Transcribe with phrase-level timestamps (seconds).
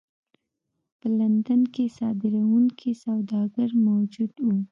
[0.99, 4.57] په لندن کې صادروونکي سوداګر موجود وو.